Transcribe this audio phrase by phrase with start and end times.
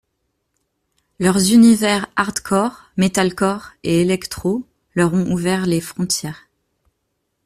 [1.19, 4.63] Leurs univers hardcore, metalcore et electro
[4.95, 6.47] leur ont ouvert les frontières.